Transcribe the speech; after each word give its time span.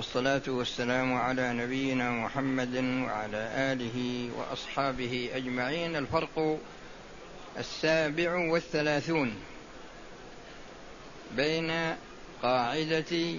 والصلاة 0.00 0.42
والسلام 0.48 1.14
على 1.14 1.52
نبينا 1.52 2.10
محمد 2.10 2.76
وعلى 2.76 3.72
آله 3.72 4.30
وأصحابه 4.36 5.30
أجمعين. 5.34 5.96
الفرق 5.96 6.58
السابع 7.58 8.34
والثلاثون 8.34 9.34
بين 11.36 11.96
قاعدة 12.42 13.34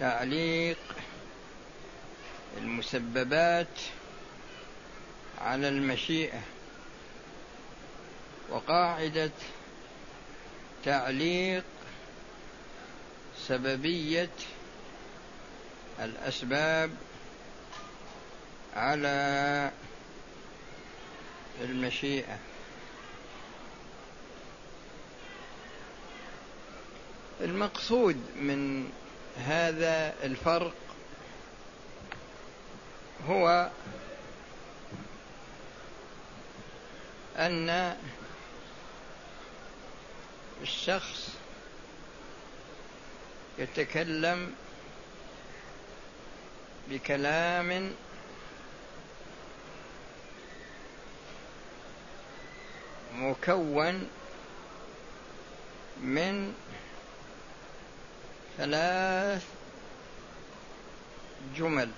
تعليق 0.00 0.78
المسببات 2.58 3.78
على 5.40 5.68
المشيئة 5.68 6.40
وقاعدة 8.50 9.30
تعليق 10.84 11.64
سببية 13.48 14.30
الأسباب 16.00 16.90
على 18.76 19.70
المشيئة. 21.60 22.38
المقصود 27.40 28.16
من 28.36 28.90
هذا 29.46 30.14
الفرق 30.24 30.74
هو 33.28 33.70
أن 37.36 37.96
الشخص 40.62 41.28
يتكلم 43.58 44.54
بكلام 46.90 47.92
مكون 53.14 54.08
من 56.02 56.54
ثلاث 58.58 59.44
جمل. 61.56 61.90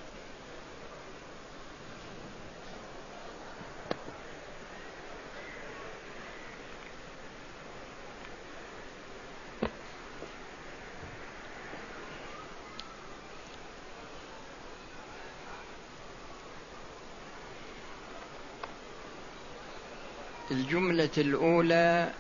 الجملة 20.68 21.10
الأولى 21.18 22.10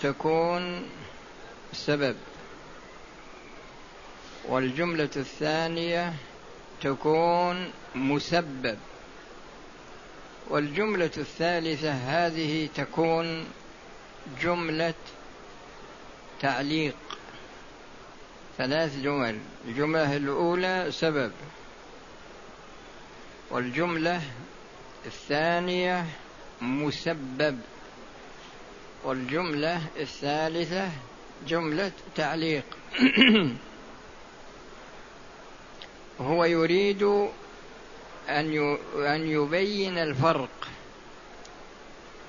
تكون 0.00 0.88
سبب 1.72 2.16
والجملة 4.44 5.10
الثانية 5.16 6.12
تكون 6.82 7.70
مسبب 7.94 8.78
والجملة 10.48 11.10
الثالثة 11.16 11.92
هذه 11.92 12.68
تكون 12.74 13.46
جملة 14.42 14.94
تعليق. 16.40 16.96
ثلاث 18.58 18.98
جمل 18.98 19.38
الجملة 19.68 20.16
الأولى 20.16 20.86
سبب 20.90 21.32
والجملة 23.50 24.22
الثانية 25.06 26.06
مسبب 26.64 27.58
والجملة 29.04 29.80
الثالثة 29.96 30.90
جملة 31.48 31.92
تعليق. 32.16 32.64
هو 36.20 36.44
يريد 36.44 37.02
أن 38.28 38.78
أن 38.96 39.28
يبين 39.28 39.98
الفرق 39.98 40.68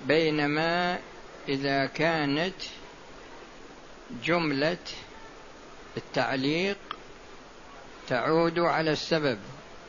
بين 0.08 0.46
ما 0.46 1.00
إذا 1.48 1.86
كانت 1.86 2.56
جملة 4.24 4.78
التعليق 5.98 6.78
تعود 8.08 8.60
على 8.60 8.92
السبب 8.92 9.40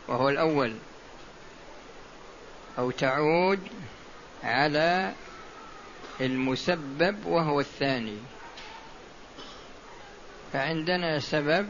وهو 0.08 0.28
الأول 0.28 0.74
أو 2.78 2.90
تعود 2.90 3.60
على 4.44 5.12
المسبب 6.20 7.26
وهو 7.26 7.60
الثاني. 7.60 8.18
فعندنا 10.52 11.18
سبب 11.18 11.66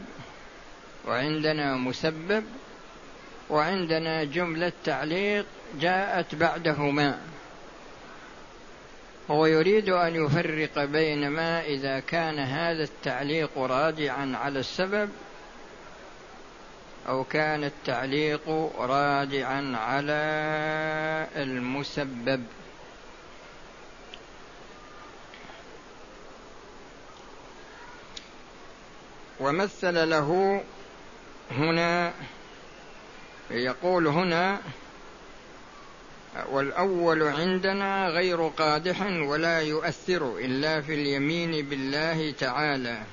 وعندنا 1.07 1.75
مسبب 1.75 2.43
وعندنا 3.49 4.23
جملة 4.23 4.71
تعليق 4.83 5.45
جاءت 5.79 6.35
بعدهما. 6.35 7.19
هو 9.31 9.45
يريد 9.45 9.89
أن 9.89 10.15
يفرق 10.25 10.85
بين 10.85 11.27
ما 11.29 11.61
إذا 11.65 11.99
كان 11.99 12.39
هذا 12.39 12.83
التعليق 12.83 13.57
راجعا 13.57 14.37
على 14.37 14.59
السبب 14.59 15.09
أو 17.07 17.23
كان 17.23 17.63
التعليق 17.63 18.49
راجعا 18.79 19.77
على 19.77 20.23
المسبب. 21.35 22.43
ومثل 29.39 30.09
له 30.09 30.61
هنا 31.51 32.13
يقول 33.51 34.07
هنا 34.07 34.59
والأول 36.49 37.23
عندنا 37.23 38.07
غير 38.07 38.47
قادح 38.47 39.01
ولا 39.01 39.59
يؤثر 39.59 40.37
إلا 40.37 40.81
في 40.81 40.93
اليمين 40.93 41.69
بالله 41.69 42.31
تعالى. 42.31 43.03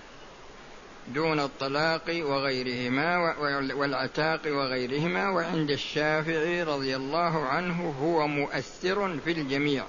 دون 1.08 1.40
الطلاق 1.40 2.02
وغيرهما 2.08 3.38
والعتاق 3.74 4.40
وغيرهما 4.46 5.30
وعند 5.30 5.70
الشافعي 5.70 6.62
رضي 6.62 6.96
الله 6.96 7.44
عنه 7.44 7.94
هو 8.02 8.26
مؤثر 8.26 9.18
في 9.24 9.30
الجميع. 9.30 9.84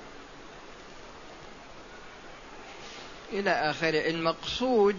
إلى 3.33 3.51
آخر 3.51 3.89
المقصود 3.89 4.95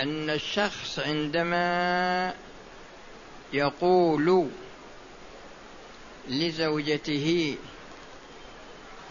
أن 0.00 0.30
الشخص 0.30 0.98
عندما 0.98 2.34
يقول 3.52 4.48
لزوجته 6.28 7.56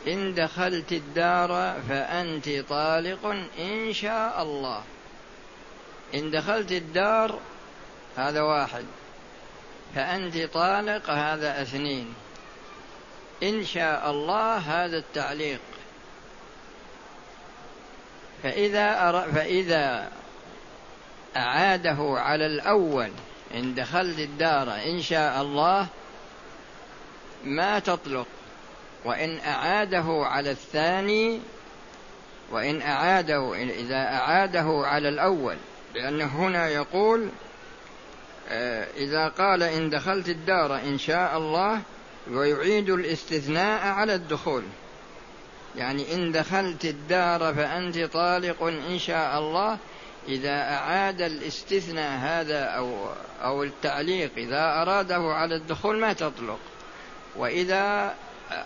إن 0.07 0.34
دخلت 0.34 0.91
الدار 0.91 1.81
فأنت 1.89 2.49
طالق 2.49 3.25
إن 3.59 3.94
شاء 3.94 4.44
الله. 4.44 4.84
إن 6.16 6.31
دخلت 6.31 6.72
الدار 6.72 7.40
هذا 8.18 8.41
واحد. 8.41 8.85
فأنت 9.95 10.38
طالق 10.38 11.09
هذا 11.09 11.62
اثنين. 11.62 12.13
إن 13.44 13.66
شاء 13.66 14.12
الله 14.12 14.57
هذا 14.57 14.97
التعليق. 14.97 15.59
فإذا 18.44 19.09
أر... 19.09 19.31
فإذا 19.31 20.12
أعاده 21.35 21.97
على 22.00 22.46
الأول 22.46 23.12
إن 23.53 23.76
دخلت 23.76 24.20
الدار 24.20 24.76
إن 24.76 25.02
شاء 25.02 25.41
الله 25.41 25.87
ما 27.43 27.79
تطلق. 27.79 28.28
وإن 29.05 29.40
أعاده 29.40 30.23
على 30.26 30.52
الثاني 30.52 31.40
وإن 32.52 32.81
أعاده 32.81 33.53
إذا 33.53 33.96
أعاده 33.96 34.81
على 34.85 35.09
الأول 35.09 35.58
لأنه 35.95 36.25
هنا 36.25 36.69
يقول 36.69 37.29
آه، 38.49 38.87
إذا 38.97 39.28
قال 39.28 39.63
إن 39.63 39.89
دخلت 39.89 40.29
الدار 40.29 40.75
إن 40.75 40.97
شاء 40.97 41.37
الله 41.37 41.81
ويعيد 42.31 42.89
الاستثناء 42.89 43.87
على 43.87 44.16
الدخول. 44.16 44.63
يعني 45.75 46.13
إن 46.13 46.31
دخلت 46.31 46.85
الدار 46.85 47.53
فأنت 47.53 47.99
طالق 47.99 48.63
إن 48.63 48.99
شاء 48.99 49.39
الله. 49.39 49.78
إذا 50.28 50.61
أعاد 50.61 51.22
الاستثناء 51.22 52.19
هذا 52.19 52.63
أو 52.63 53.09
أو 53.43 53.63
التعليق 53.63 54.31
إذا 54.37 54.81
أراده 54.81 55.17
على 55.17 55.55
الدخول 55.55 55.99
ما 55.99 56.13
تطلق. 56.13 56.59
وإذا 57.35 58.16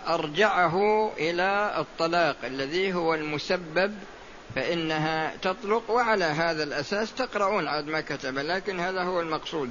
أرجعه 0.07 1.11
إلى 1.17 1.73
الطلاق 1.77 2.35
الذي 2.43 2.93
هو 2.93 3.13
المسبب 3.13 3.95
فإنها 4.55 5.35
تطلق 5.35 5.91
وعلى 5.91 6.25
هذا 6.25 6.63
الأساس 6.63 7.13
تقرؤون 7.13 7.67
عاد 7.67 7.87
ما 7.87 8.01
كتب 8.01 8.37
لكن 8.37 8.79
هذا 8.79 9.03
هو 9.03 9.21
المقصود. 9.21 9.69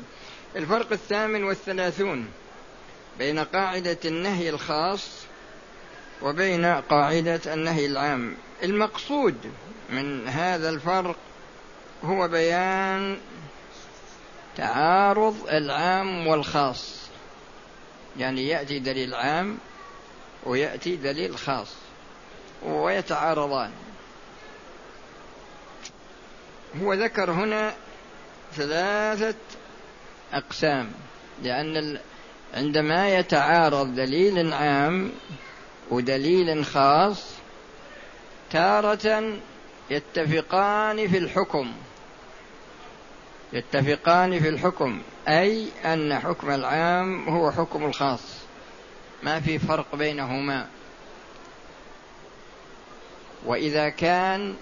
الفرق 0.57 0.93
الثامن 0.93 1.45
والثلاثون 1.45 2.29
بين 3.19 3.39
قاعدة 3.39 3.99
النهي 4.05 4.51
الخاص 4.51 5.09
وبين 6.23 6.65
قاعدة 6.65 7.55
النهي 7.55 7.87
العام. 7.87 8.37
المقصود 8.63 9.37
من 9.91 10.29
هذا 10.29 10.69
الفرق 10.69 11.17
هو 12.05 12.29
بيان 12.29 13.19
تعارض 14.57 15.37
العام 15.49 16.27
والخاص. 16.27 17.01
يعني 18.19 18.49
يأتي 18.49 18.79
دليل 18.79 19.15
عام 19.15 19.59
ويأتي 20.45 20.97
دليل 20.97 21.39
خاص 21.39 21.75
ويتعارضان. 22.63 23.71
هو 26.83 26.95
ذكر 26.95 27.31
هنا 27.31 27.75
ثلاثة 28.53 29.35
أقسام 30.33 30.93
لأن 31.43 31.99
عندما 32.55 33.15
يتعارض 33.19 33.95
دليل 33.95 34.53
عام 34.53 35.13
ودليل 35.91 36.65
خاص 36.65 37.41
تارة 38.51 39.39
يتفقان 39.91 41.09
في 41.09 41.19
الحكم. 41.19 41.73
يتفقان 43.53 44.41
في 44.41 44.49
الحكم 44.49 45.03
أي 45.29 45.69
أن 45.85 46.19
حكم 46.19 46.51
العام 46.51 47.29
هو 47.29 47.51
حكم 47.51 47.85
الخاص. 47.85 48.21
ما 49.23 49.41
في 49.41 49.59
فرق 49.59 49.95
بينهما. 49.95 50.67
وإذا 53.45 53.89
كان 53.89 54.57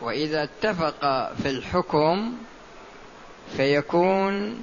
وإذا 0.00 0.42
اتفق 0.42 1.32
في 1.42 1.48
الحكم 1.50 2.38
فيكون 3.56 4.62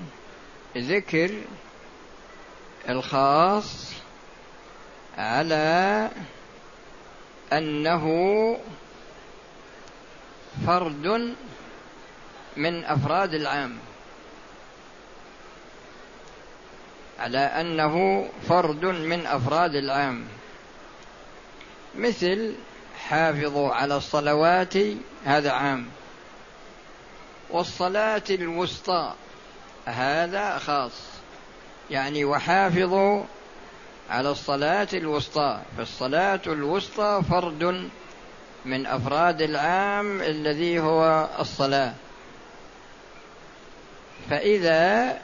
ذكر 0.78 1.32
الخاص 2.90 3.94
على 5.18 6.10
أنه 7.54 8.06
فرد 10.68 11.36
من 12.58 12.86
أفراد 12.86 13.34
العام 13.34 13.78
على 17.20 17.38
أنه 17.38 18.28
فرد 18.50 18.86
من 18.86 19.26
أفراد 19.26 19.76
العام. 19.76 20.26
مثل 21.96 22.56
حافظوا 23.10 23.74
على 23.74 23.98
الصلوات 23.98 24.74
هذا 25.25 25.52
عام. 25.52 25.86
والصلاة 27.50 28.24
الوسطى 28.30 29.13
هذا 29.86 30.57
خاص. 30.57 30.92
يعني 31.92 32.25
وحافظوا 32.25 33.24
على 34.10 34.31
الصلاة 34.31 34.88
الوسطى. 34.94 35.62
فالصلاة 35.78 36.42
الوسطى 36.48 37.22
فرد 37.30 37.90
من 38.66 38.86
أفراد 38.86 39.42
العام 39.42 40.22
الذي 40.22 40.80
هو 40.80 41.30
الصلاة. 41.40 41.94
فإذا 44.30 45.18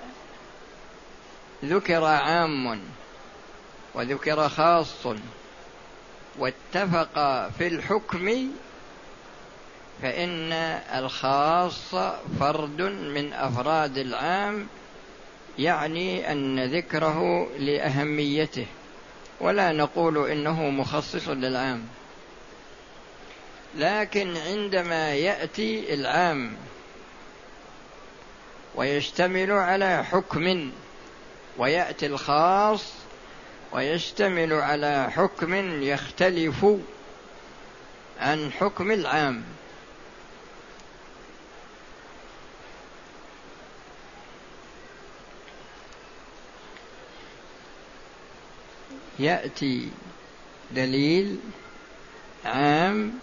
ذكر 1.66 2.04
عام 2.04 2.82
وذكر 3.94 4.50
خاص 4.50 4.88
واتفق 6.42 7.14
في 7.58 7.68
الحكم 7.68 8.52
فإن 10.02 10.52
الخاص 10.96 11.96
فرد 12.40 12.82
من 12.82 13.34
أفراد 13.34 13.98
العام 13.98 14.68
يعني 15.60 16.32
أن 16.32 16.76
ذكره 16.76 17.48
لأهميته 17.58 18.66
ولا 19.42 19.72
نقول 19.72 20.30
إنه 20.30 20.70
مخصص 20.70 21.28
للعام. 21.30 21.84
لكن 23.76 24.38
عندما 24.38 25.14
يأتي 25.14 25.94
العام 25.94 26.54
ويشتمل 28.76 29.52
على 29.52 30.04
حكم 30.04 30.72
ويأتي 31.58 32.06
الخاص 32.06 33.01
ويشتمل 33.72 34.54
على 34.54 35.12
حكم 35.12 35.84
يختلف 35.84 36.66
عن 38.20 38.52
حكم 38.52 38.92
العام. 38.92 39.44
يأتي 49.20 49.90
دليل 50.72 51.40
عام 52.46 53.14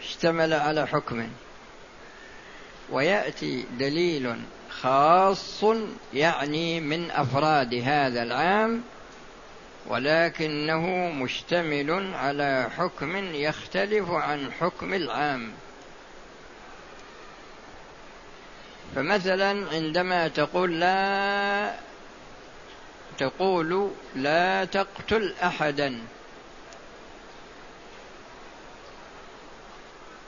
اشتمل 0.00 0.52
على 0.52 0.86
حكم. 0.86 1.28
ويأتي 2.90 3.64
دليل 3.78 4.36
خاص 4.70 5.64
يعني 6.14 6.80
من 6.80 7.10
أفراد 7.10 7.74
هذا 7.74 8.22
العام 8.22 8.82
ولكنه 9.88 10.86
مشتمل 11.10 12.14
على 12.14 12.68
حكم 12.76 13.16
يختلف 13.34 14.10
عن 14.10 14.52
حكم 14.52 14.94
العام. 14.94 15.52
فمثلا 18.94 19.66
عندما 19.72 20.28
تقول 20.28 20.80
لا 20.80 21.74
تقول 23.18 23.90
لا 24.14 24.64
تقتل 24.64 25.34
احدا. 25.42 26.00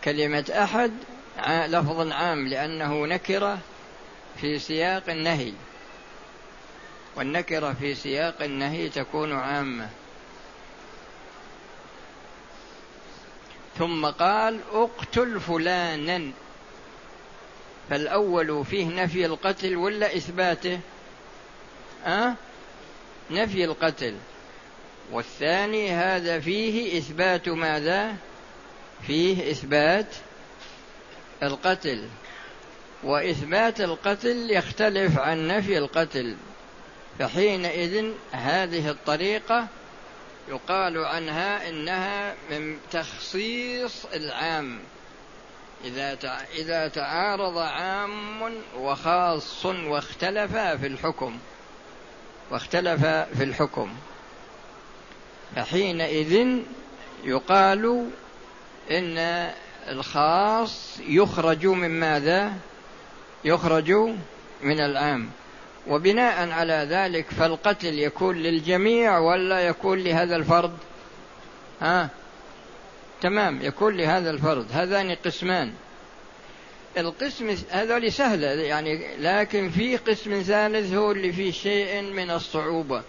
كلمة 0.05 0.45
أحد 0.51 0.93
لفظ 1.47 2.13
عام 2.13 2.49
لأنه 2.49 3.07
نكرة 3.07 3.59
في 4.41 4.59
سياق 4.59 5.03
النهي. 5.09 5.53
والنكرة 7.19 7.73
في 7.73 7.95
سياق 7.95 8.43
النهي 8.43 8.89
تكون 8.89 9.33
عامة. 9.33 9.89
ثم 13.79 14.07
قال 14.07 14.61
اقتل 14.73 15.41
فلانا. 15.41 16.31
فالأول 17.91 18.65
فيه 18.65 18.87
نفي 18.87 19.27
القتل 19.27 19.77
ولا 19.77 20.17
إثباته؟ 20.17 20.81
أه؟ 22.07 22.35
نفي 23.31 23.65
القتل. 23.65 24.15
والثاني 25.13 25.91
هذا 25.91 26.41
فيه 26.41 26.99
إثبات 26.99 27.49
ماذا؟ 27.49 28.17
فيه 29.07 29.51
إثبات 29.51 30.15
القتل. 31.43 32.09
وإثبات 33.03 33.81
القتل 33.81 34.51
يختلف 34.51 35.19
عن 35.19 35.49
نفي 35.49 35.79
القتل. 35.79 36.37
فحينئذ 37.19 38.13
هذه 38.33 38.91
الطريقة 38.91 39.67
يقال 40.49 41.05
عنها 41.05 41.69
إنها 41.69 42.35
من 42.51 42.77
تخصيص 42.91 44.05
العام. 44.05 44.79
إذا 45.85 46.19
إذا 46.59 46.89
تعارض 46.89 47.59
عام 47.59 48.53
وخاص 48.77 49.67
واختلفا 49.67 50.77
في 50.77 50.87
الحكم 50.87 51.39
واختلف 52.51 53.07
في 53.07 53.45
الحكم. 53.45 53.93
فحينئذ 55.57 56.59
يقال 57.25 58.11
إن 58.91 59.19
الخاص 59.89 61.01
يخرج 61.01 61.67
من 61.67 62.01
ماذا؟ 62.01 62.53
يخرج 63.45 63.91
من 64.63 64.81
العام. 64.81 65.31
وبناء 65.89 66.51
على 66.51 66.87
ذلك 66.91 67.31
فالقتل 67.31 67.99
يكون 67.99 68.37
للجميع 68.37 69.19
ولا 69.19 69.61
يكون 69.61 69.99
لهذا 69.99 70.37
الفرد؟ 70.37 70.73
ها؟ 71.81 72.09
تمام 73.21 73.63
يكون 73.63 73.97
لهذا 73.97 74.31
الفرد. 74.31 74.67
هذان 74.73 75.15
قسمان. 75.25 75.73
القسم 76.99 77.57
هذول 77.71 78.13
سهلة 78.13 78.47
يعني 78.47 79.17
لكن 79.17 79.71
في 79.71 79.97
قسم 79.97 80.43
ثالث 80.43 80.95
هو 80.95 81.13
اللي 81.13 81.33
فيه 81.33 81.53
شيء 81.53 82.03
من 82.03 82.31
الصعوبة. 82.31 83.03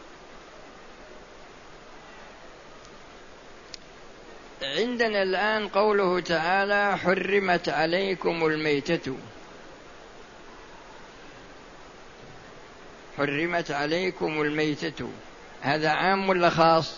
عندنا 4.63 5.23
الآن 5.23 5.67
قوله 5.67 6.19
تعالى 6.19 6.97
حرمت 6.97 7.69
عليكم 7.69 8.45
الميتة. 8.45 9.15
حرمت 13.19 13.71
عليكم 13.71 14.41
الميتة. 14.41 15.09
هذا 15.61 15.89
عام 15.89 16.29
ولا 16.29 16.49
خاص؟ 16.49 16.95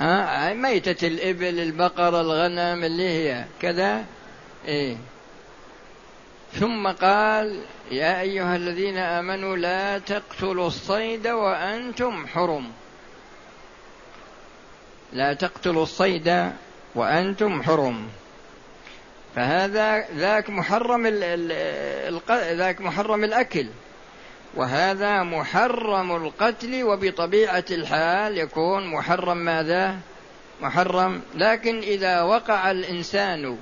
ها؟ 0.00 0.54
ميتة 0.54 1.06
الإبل 1.06 1.60
البقر 1.60 2.20
الغنم 2.20 2.84
اللي 2.84 3.08
هي 3.08 3.44
كذا؟ 3.62 4.04
إيه. 4.68 4.96
ثم 6.52 6.88
قال 6.88 7.60
يا 7.90 8.20
أيها 8.20 8.56
الذين 8.56 8.96
آمنوا 8.96 9.56
لا 9.56 9.98
تقتلوا 9.98 10.66
الصيد 10.66 11.26
وأنتم 11.26 12.26
حرم. 12.26 12.72
لا 15.12 15.32
تقتلوا 15.32 15.82
الصيد 15.82 16.52
وأنتم 16.94 17.62
حرم. 17.62 18.08
فهذا 19.36 20.04
ذاك 20.16 20.50
محرم 20.50 21.06
ذاك 22.32 22.80
محرم 22.80 23.24
الأكل. 23.24 23.66
وهذا 24.56 25.22
محرم 25.22 26.16
القتل 26.16 26.84
وبطبيعة 26.84 27.64
الحال 27.70 28.38
يكون 28.38 28.86
محرم 28.86 29.36
ماذا؟ 29.36 29.96
محرم 30.60 31.22
لكن 31.34 31.78
إذا 31.78 32.22
وقع 32.22 32.70
الإنسان 32.70 33.58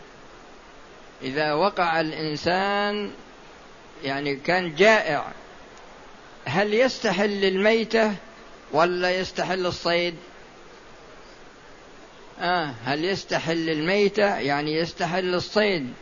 إذا 1.22 1.52
وقع 1.52 2.00
الإنسان 2.00 3.10
يعني 4.04 4.36
كان 4.36 4.74
جائع 4.74 5.24
هل 6.44 6.74
يستحل 6.74 7.44
الميتة 7.44 8.12
ولا 8.72 9.18
يستحل 9.18 9.66
الصيد؟ 9.66 10.14
آه 12.40 12.74
هل 12.84 13.04
يستحل 13.04 13.70
الميتة 13.70 14.38
يعني 14.38 14.76
يستحل 14.76 15.34
الصيد 15.34 15.92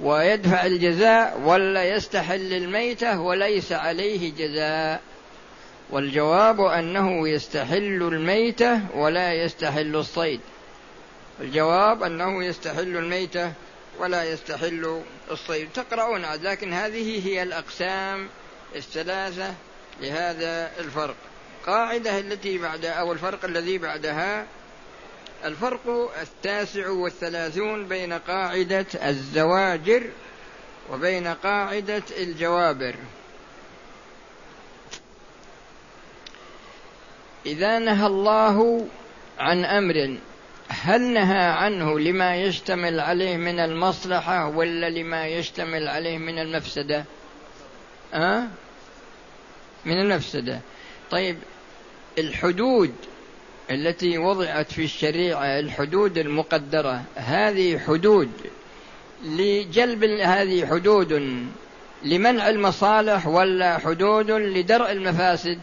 ويدفع 0.00 0.66
الجزاء 0.66 1.40
ولا 1.40 1.84
يستحل 1.84 2.52
الميتة 2.52 3.20
وليس 3.20 3.72
عليه 3.72 4.32
جزاء. 4.32 5.00
والجواب 5.90 6.60
أنه 6.60 7.28
يستحل 7.28 8.02
الميتة 8.02 8.80
ولا 8.94 9.32
يستحل 9.32 9.96
الصيد. 9.96 10.40
الجواب 11.40 12.02
أنه 12.02 12.44
يستحل 12.44 12.96
الميتة 12.96 13.52
ولا 13.98 14.24
يستحل 14.24 15.02
الصيد. 15.30 15.68
تقرؤون 15.74 16.24
لكن 16.42 16.72
هذه 16.72 17.28
هي 17.28 17.42
الأقسام 17.42 18.28
الثلاثة 18.76 19.54
لهذا 20.00 20.70
الفرق. 20.78 21.16
قاعدة 21.66 22.18
التي 22.18 22.58
بعد 22.58 22.84
أو 22.84 23.12
الفرق 23.12 23.44
الذي 23.44 23.78
بعدها 23.78 24.46
الفرق 25.44 26.12
التاسع 26.22 26.88
والثلاثون 26.88 27.88
بين 27.88 28.12
قاعدة 28.12 28.86
الزواجر 28.94 30.02
وبين 30.92 31.26
قاعدة 31.26 32.02
الجوابر. 32.18 32.94
إذا 37.46 37.78
نهى 37.78 38.06
الله 38.06 38.86
عن 39.38 39.64
أمر 39.64 40.18
هل 40.68 41.02
نهى 41.02 41.44
عنه 41.46 41.98
لما 41.98 42.36
يشتمل 42.36 43.00
عليه 43.00 43.36
من 43.36 43.60
المصلحة 43.60 44.48
ولا 44.48 44.90
لما 44.90 45.26
يشتمل 45.26 45.88
عليه 45.88 46.18
من 46.18 46.38
المفسدة؟ 46.38 47.04
أه؟ 48.14 48.44
من 49.84 50.00
المفسدة. 50.00 50.60
طيب 51.10 51.38
الحدود 52.18 52.94
التي 53.70 54.18
وضعت 54.18 54.72
في 54.72 54.84
الشريعة 54.84 55.58
الحدود 55.58 56.18
المقدرة. 56.18 57.02
هذه 57.14 57.78
حدود 57.78 58.30
لجلب 59.24 60.04
هذه 60.04 60.66
حدود 60.66 61.12
لمنع 62.02 62.48
المصالح 62.48 63.26
ولا 63.26 63.78
حدود 63.78 64.30
لدرء 64.30 64.92
المفاسد؟ 64.92 65.58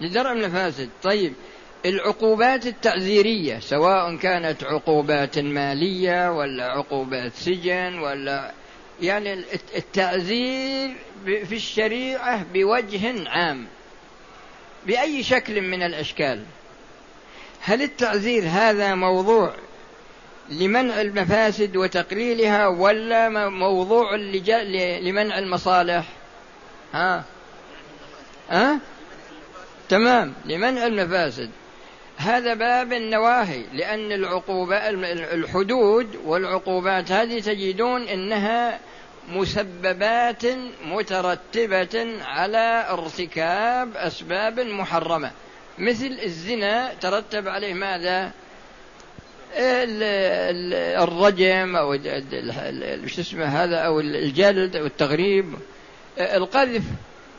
لدرء 0.00 0.32
المفاسد. 0.32 0.88
طيب 1.02 1.32
العقوبات 1.86 2.66
التعذيرية 2.66 3.58
سواء 3.58 4.16
كانت 4.16 4.64
عقوبات 4.64 5.38
مالية 5.38 6.32
ولا 6.32 6.64
عقوبات 6.64 7.32
سجن 7.34 7.98
ولا 7.98 8.52
يعني 9.02 9.32
التعذير 9.76 10.90
في 11.24 11.54
الشريعة 11.54 12.46
بوجه 12.54 13.28
عام. 13.28 13.66
بأي 14.86 15.22
شكل 15.22 15.60
من 15.60 15.82
الأشكال. 15.82 16.44
هل 17.60 17.82
التعذير 17.82 18.44
هذا 18.48 18.94
موضوع 18.94 19.54
لمنع 20.48 21.00
المفاسد 21.00 21.76
وتقليلها 21.76 22.66
ولا 22.66 23.28
موضوع 23.48 24.14
لمنع 25.00 25.38
المصالح؟ 25.38 26.04
ها؟ 26.94 27.24
ها؟ 28.50 28.78
تمام 29.88 30.34
لمنع 30.44 30.86
المفاسد. 30.86 31.50
هذا 32.16 32.54
باب 32.54 32.92
النواهي 32.92 33.64
لأن 33.72 34.12
العقوبة 34.12 34.76
الحدود 35.34 36.16
والعقوبات 36.24 37.12
هذه 37.12 37.40
تجدون 37.40 38.08
أنها 38.08 38.80
مسببات 39.28 40.42
مترتبة 40.84 42.08
على 42.24 42.86
ارتكاب 42.90 43.96
أسباب 43.96 44.60
محرمة. 44.60 45.30
مثل 45.78 46.18
الزنا 46.22 46.94
ترتب 46.94 47.48
عليه 47.48 47.74
ماذا؟ 47.74 48.30
الرجم 51.02 51.76
أو 51.76 51.96
شو 53.06 53.20
اسمه 53.20 53.44
هذا 53.44 53.76
أو 53.76 54.00
الجلد 54.00 54.76
أو 54.76 54.86
التغريب. 54.86 55.54
القذف 56.18 56.82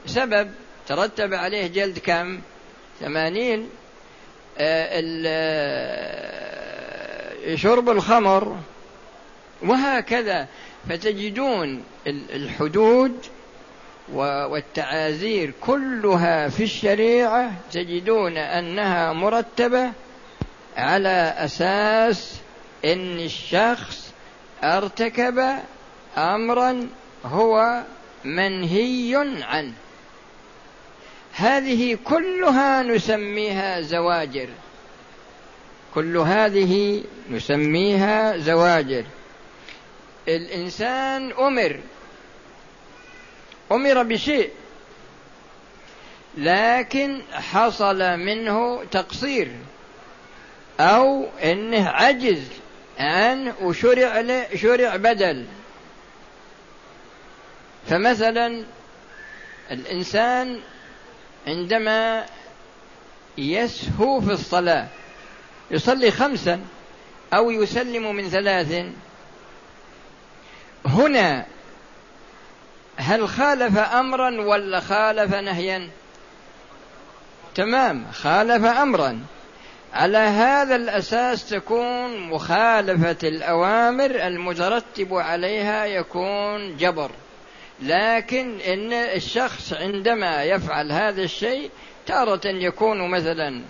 سبب 0.06 0.52
ترتب 0.88 1.34
عليه 1.34 1.68
جلد 1.68 2.00
كم؟ 2.00 2.42
ثمانين. 3.00 3.70
شرب 7.56 7.90
الخمر. 7.90 8.58
وهكذا. 9.62 10.48
فتجدون 10.90 11.84
الحدود 12.08 13.26
والتعازير 14.14 15.54
كلها 15.62 16.50
في 16.50 16.64
الشريعة 16.64 17.52
تجدون 17.72 18.38
أنها 18.38 19.14
مرتبة 19.14 19.92
على 20.78 21.34
أساس 21.38 22.40
إن 22.86 23.20
الشخص 23.20 24.14
ارتكب 24.64 25.58
امرا 26.18 26.88
هو 27.26 27.84
منهي 28.26 29.16
عنه. 29.44 29.74
هذه 31.34 31.98
كلها 32.04 32.84
نسميها 32.84 33.82
زواجر. 33.82 34.50
كل 35.96 36.18
هذه 36.18 37.04
نسميها 37.32 38.38
زواجر. 38.38 39.06
الإنسان 40.28 41.32
أمر. 41.32 41.80
أمر 43.72 44.04
بشيء. 44.04 44.50
لكن 46.38 47.22
حصل 47.32 48.18
منه 48.18 48.84
تقصير. 48.92 49.52
أو 50.80 51.26
أنه 51.44 51.90
عجز 51.90 52.44
عن 53.00 53.54
وشرع 53.62 54.24
شرع 54.56 54.96
بدل. 54.96 55.46
فمثلا 57.90 58.64
الإنسان 59.72 60.60
عندما 61.48 62.26
يسهو 63.38 64.22
في 64.22 64.32
الصلاة 64.32 64.88
يصلي 65.72 66.12
خمسا 66.12 66.62
أو 67.34 67.52
يسلم 67.52 68.16
من 68.16 68.30
ثلاث 68.30 68.86
هنا 70.92 71.46
هل 72.98 73.30
خالف 73.30 73.78
امرا 73.78 74.42
ولا 74.42 74.80
خالف 74.80 75.34
نهيا؟ 75.36 75.90
تمام 77.56 78.06
خالف 78.12 78.66
امرا. 78.66 79.20
على 79.94 80.18
هذا 80.18 80.76
الأساس 80.76 81.50
تكون 81.50 82.18
مخالفة 82.18 83.18
الأوامر 83.24 84.12
المترتب 84.28 85.14
عليها 85.14 85.86
يكون 85.86 86.78
جبر. 86.78 87.12
لكن 87.82 88.60
إن 88.60 88.94
الشخص 88.94 89.74
عندما 89.74 90.44
يفعل 90.44 90.92
هذا 90.92 91.22
الشيء 91.22 91.70
تارة 92.08 92.42
يكون 92.46 93.10
مثلا 93.10 93.62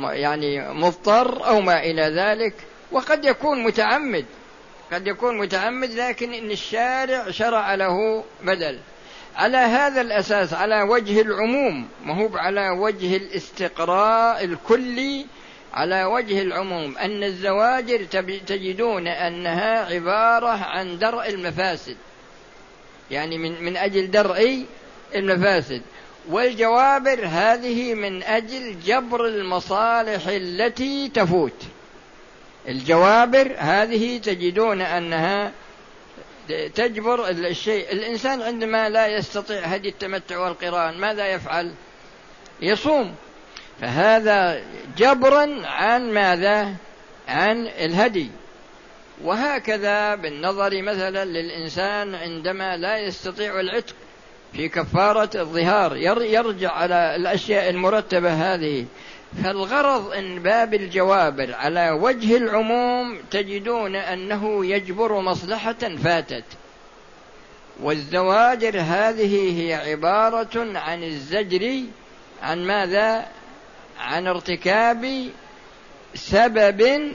يعني 0.00 0.72
مضطر 0.72 1.46
أو 1.46 1.60
ما 1.60 1.82
إلى 1.82 2.02
ذلك 2.02 2.54
وقد 2.92 3.24
يكون 3.24 3.62
متعمد. 3.62 4.24
قد 4.92 5.06
يكون 5.06 5.38
متعمد 5.38 5.90
لكن 5.90 6.32
إن 6.32 6.50
الشارع 6.50 7.30
شرع 7.30 7.74
له 7.74 8.24
بدل. 8.42 8.78
على 9.36 9.56
هذا 9.56 10.00
الأساس 10.00 10.54
على 10.54 10.82
وجه 10.82 11.20
العموم 11.20 11.88
ما 12.04 12.14
هو 12.14 12.36
على 12.36 12.68
وجه 12.70 13.16
الاستقراء 13.16 14.44
الكلي 14.44 15.26
على 15.72 16.04
وجه 16.04 16.42
العموم 16.42 16.98
أن 16.98 17.24
الزواجر 17.24 18.04
تجدون 18.46 19.08
أنها 19.08 19.94
عبارة 19.94 20.64
عن 20.64 20.98
درء 20.98 21.28
المفاسد. 21.28 21.96
يعني 23.10 23.38
من 23.38 23.62
من 23.62 23.76
أجل 23.76 24.10
درء 24.10 24.64
المفاسد. 25.14 25.82
والجوابر 26.28 27.26
هذه 27.26 27.94
من 27.94 28.22
أجل 28.22 28.80
جبر 28.80 29.26
المصالح 29.26 30.26
التي 30.26 31.08
تفوت. 31.08 31.62
الجوابر 32.68 33.54
هذه 33.58 34.18
تجدون 34.18 34.80
أنها 34.80 35.52
تجبر 36.74 37.28
الشيء. 37.28 37.92
الإنسان 37.92 38.42
عندما 38.42 38.88
لا 38.88 39.06
يستطيع 39.06 39.60
هدي 39.60 39.88
التمتع 39.88 40.38
والقران 40.38 40.98
ماذا 40.98 41.26
يفعل؟ 41.26 41.72
يصوم. 42.62 43.14
فهذا 43.80 44.62
جبرا 44.96 45.66
عن 45.66 46.12
ماذا؟ 46.12 46.74
عن 47.28 47.66
الهدي. 47.66 48.30
وهكذا 49.24 50.14
بالنظر 50.14 50.82
مثلا 50.82 51.24
للإنسان 51.24 52.14
عندما 52.14 52.76
لا 52.76 52.98
يستطيع 52.98 53.60
العتق 53.60 53.94
في 54.52 54.68
كفارة 54.68 55.30
الظهار 55.34 55.96
يرجع 56.22 56.72
على 56.72 57.16
الأشياء 57.16 57.70
المرتبة 57.70 58.32
هذه. 58.32 58.86
فالغرض 59.44 60.12
إن 60.12 60.42
باب 60.42 60.74
الجوابر 60.74 61.54
على 61.54 61.90
وجه 61.90 62.36
العموم 62.36 63.18
تجدون 63.30 63.96
أنه 63.96 64.66
يجبر 64.66 65.20
مصلحة 65.20 65.96
فاتت. 66.04 66.44
والزواجر 67.80 68.80
هذه 68.80 69.60
هي 69.60 69.74
عبارة 69.74 70.78
عن 70.78 71.04
الزجر 71.04 71.80
عن 72.42 72.66
ماذا؟ 72.66 73.26
عن 73.98 74.26
ارتكاب 74.26 75.30
سبب 76.14 77.12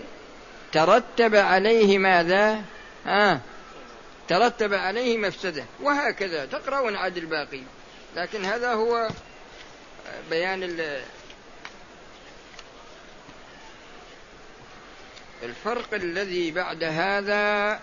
ترتب 0.72 1.36
عليه 1.36 1.98
ماذا؟ 1.98 2.62
آه 3.08 3.40
ترتب 4.28 4.74
عليه 4.74 5.18
مفسدة. 5.18 5.64
وهكذا 5.82 6.46
تقرؤون 6.46 6.96
عاد 6.96 7.18
الباقي. 7.18 7.62
لكن 8.16 8.46
هذا 8.46 8.74
هو 8.74 9.10
بيان 10.30 10.64
الفرق 15.44 15.94
الذي 15.94 16.52
بعد 16.52 16.84
هذا 16.84 17.80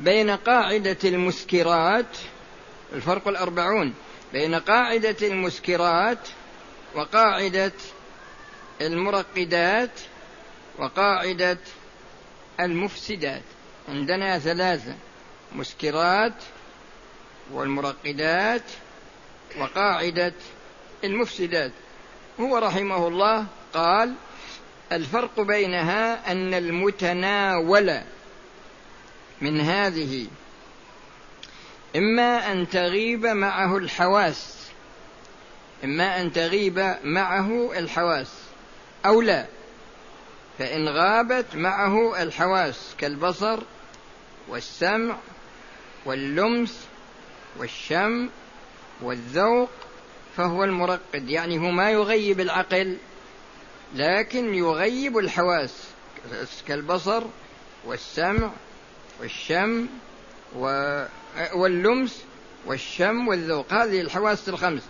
بين 0.00 0.30
قاعدة 0.30 0.96
المسكرات 1.04 2.16
الفرق 2.92 3.28
الأربعون 3.28 3.94
بين 4.32 4.54
قاعدة 4.54 5.16
المسكرات 5.22 6.28
وقاعدة 6.94 7.72
المرقدات 8.80 9.90
وقاعدة 10.78 11.58
المفسدات. 12.60 13.42
عندنا 13.88 14.38
ثلاثة 14.38 14.94
مسكرات 15.52 16.34
والمرقدات 17.52 18.62
وقاعدة 19.58 20.32
المفسدات. 21.04 21.72
هو 22.40 22.58
رحمه 22.58 23.08
الله 23.08 23.46
قال 23.74 24.14
الفرق 24.92 25.40
بينها 25.40 26.32
أن 26.32 26.54
المتناول 26.54 28.00
من 29.40 29.60
هذه 29.60 30.26
إما 31.96 32.52
أن 32.52 32.68
تغيب 32.68 33.26
معه 33.26 33.76
الحواس 33.76 34.64
إما 35.84 36.20
أن 36.20 36.32
تغيب 36.32 36.96
معه 37.04 37.78
الحواس 37.78 38.32
أو 39.06 39.20
لا. 39.20 39.46
فإن 40.58 40.88
غابت 40.88 41.56
معه 41.56 42.22
الحواس 42.22 42.94
كالبصر 42.98 43.58
والسمع 44.48 45.16
واللمس 46.04 46.86
والشم 47.58 48.28
والذوق 49.02 49.70
فهو 50.36 50.64
المرقد 50.64 51.30
يعني 51.30 51.58
هو 51.58 51.70
ما 51.70 51.90
يغيب 51.90 52.40
العقل. 52.40 52.96
لكن 53.94 54.54
يغيب 54.54 55.18
الحواس. 55.18 55.74
كالبصر 56.68 57.24
والسمع 57.84 58.50
والشم 59.20 59.86
واللمس 61.54 62.24
والشم 62.66 63.28
والذوق. 63.28 63.72
هذه 63.72 64.00
الحواس 64.00 64.48
الخمس. 64.48 64.82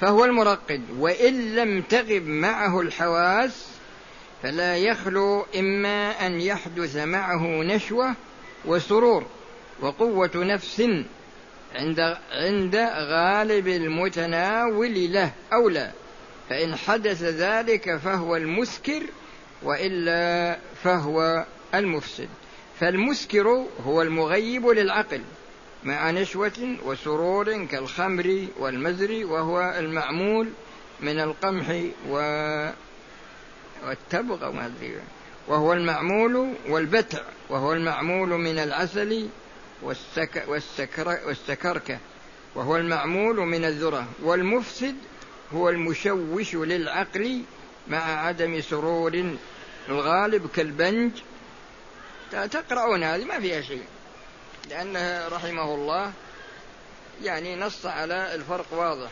فهو 0.00 0.24
المرقد. 0.24 0.82
وإن 0.98 1.54
لم 1.54 1.82
تغب 1.82 2.26
معه 2.26 2.80
الحواس 2.80 3.66
فلا 4.42 4.76
يخلو 4.76 5.46
إما 5.56 6.26
أن 6.26 6.40
يحدث 6.40 6.96
معه 6.96 7.46
نشوة 7.62 8.14
وسرور 8.64 9.26
وقوة 9.80 10.30
نفس 10.34 10.82
عند 11.74 12.00
عند 12.32 12.76
غالب 13.10 13.68
المتناول 13.68 15.12
له 15.12 15.32
أو 15.52 15.68
لا. 15.68 15.92
فإن 16.48 16.76
حدث 16.76 17.22
ذلك 17.22 17.96
فهو 17.96 18.36
المسكر 18.36 19.02
وإلا 19.62 20.58
فهو 20.84 21.46
المفسد. 21.74 22.28
فالمسكر 22.80 23.66
هو 23.86 24.02
المغيب 24.02 24.66
للعقل 24.66 25.22
مع 25.84 26.10
نشوة 26.10 26.76
وسرور 26.84 27.64
كالخمر 27.64 28.46
والمزر 28.58 29.26
وهو 29.26 29.74
المعمول 29.78 30.48
من 31.00 31.20
القمح 31.20 31.84
و 32.08 32.16
والتبغ 33.86 34.52
وهو 35.48 35.72
المعمول 35.72 36.54
والبتع 36.68 37.22
وهو 37.50 37.72
المعمول 37.72 38.28
من 38.28 38.58
العسل 38.58 39.28
والسك 39.82 40.44
والسكر 40.48 41.18
والسكركة 41.26 41.98
وهو 42.54 42.76
المعمول 42.76 43.36
من 43.36 43.64
الذرة. 43.64 44.08
والمفسد 44.22 44.94
هو 45.54 45.68
المشوش 45.68 46.54
للعقل 46.54 47.42
مع 47.88 48.26
عدم 48.26 48.60
سرور 48.60 49.36
الغالب 49.88 50.50
كالبنج. 50.54 51.12
تقرؤون 52.32 53.02
هذه 53.02 53.24
ما 53.24 53.40
فيها 53.40 53.60
شيء. 53.60 53.84
لأنه 54.70 55.28
رحمه 55.28 55.74
الله 55.74 56.12
يعني 57.22 57.56
نص 57.56 57.86
على 57.86 58.34
الفرق 58.34 58.66
واضح. 58.72 59.10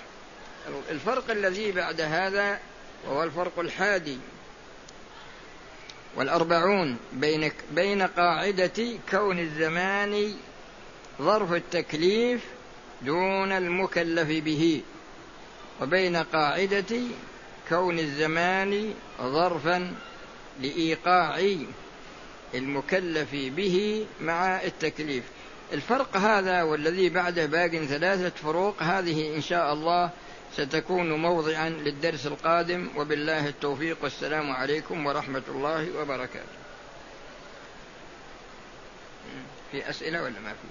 الفرق 0.90 1.30
الذي 1.30 1.72
بعد 1.72 2.00
هذا 2.00 2.58
وهو 3.06 3.22
الفرق 3.22 3.58
الحادي. 3.58 4.18
والأربعون 6.16 6.96
بين 7.12 7.52
بين 7.70 8.02
قاعدة 8.02 8.98
كون 9.10 9.38
الزمان 9.38 10.34
ظرف 11.22 11.52
التكليف 11.52 12.40
دون 13.02 13.52
المكلف 13.52 14.28
به. 14.44 14.82
وبين 15.80 16.16
قاعدة 16.16 16.96
كون 17.68 17.98
الزمان 17.98 18.94
ظرفا 19.20 19.94
لإيقاع 20.60 21.56
المكلف 22.54 23.28
به 23.32 24.06
مع 24.20 24.62
التكليف. 24.62 25.24
الفرق 25.72 26.16
هذا 26.16 26.62
والذي 26.62 27.08
بعده 27.08 27.46
باق 27.46 27.70
ثلاثة 27.70 28.28
فروق 28.42 28.82
هذه 28.82 29.36
إن 29.36 29.42
شاء 29.42 29.72
الله 29.72 30.10
ستكون 30.56 31.12
موضعا 31.12 31.68
للدرس 31.68 32.26
القادم. 32.26 32.88
وبالله 32.96 33.48
التوفيق 33.48 33.96
والسلام 34.02 34.50
عليكم 34.50 35.06
ورحمة 35.06 35.42
الله 35.48 36.00
وبركاته. 36.00 36.60
في 39.72 39.90
أسئلة 39.90 40.22
ولا 40.22 40.40
ما 40.40 40.50
في؟ 40.50 40.68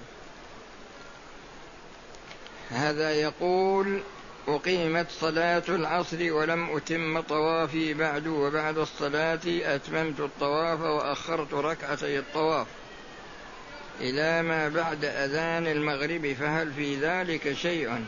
هذا 2.74 3.10
يقول 3.10 4.02
أقيمت 4.48 5.10
صلاة 5.10 5.62
العصر 5.68 6.32
ولم 6.32 6.76
أتم 6.76 7.20
طوافي 7.20 7.94
بعد 7.94 8.26
وبعد 8.26 8.78
الصلاة 8.78 9.40
أتممت 9.46 10.20
الطواف 10.20 10.80
وأخرت 10.80 11.54
ركعتي 11.54 12.18
الطواف. 12.18 12.66
إلى 14.00 14.42
ما 14.42 14.68
بعد 14.68 15.04
أذان 15.04 15.66
المغرب 15.66 16.32
فهل 16.40 16.72
في 16.72 16.96
ذلك 16.96 17.52
شيء؟ 17.52 18.04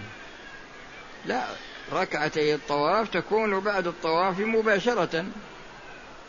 لا 1.27 1.45
ركعتي 1.93 2.55
الطواف 2.55 3.09
تكون 3.09 3.61
بعد 3.61 3.87
الطواف 3.87 4.39
مباشرة. 4.39 5.25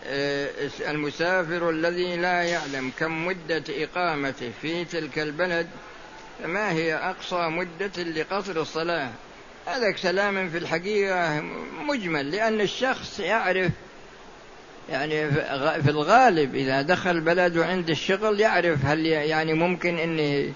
آه، 0.06 0.50
المسافر 0.88 1.70
الذي 1.70 2.18
لا 2.18 2.44
يعلم 2.44 2.92
كم 3.00 3.26
مدة 3.26 3.64
إقامته 3.70 4.52
في 4.62 4.86
تلك 4.86 5.20
البلد 5.20 5.70
ما 6.46 6.72
هي 6.72 6.96
أقصى 6.96 7.48
مدة 7.50 8.04
لقصر 8.04 8.62
الصلاة؟ 8.62 9.12
هذا 9.68 9.92
كلام 9.92 10.50
في 10.50 10.58
الحقيقة 10.58 11.42
مجمل 11.88 12.32
لأن 12.32 12.62
الشخص 12.62 13.20
يعرف 13.20 13.72
يعني 14.90 15.32
في 15.82 15.90
الغالب 15.90 16.56
إذا 16.56 16.82
دخل 16.82 17.22
بلده 17.22 17.66
عند 17.66 17.90
الشغل 17.90 18.40
يعرف 18.40 18.86
هل 18.86 19.06
يعني 19.06 19.54
ممكن 19.54 19.98
أني 19.98 20.54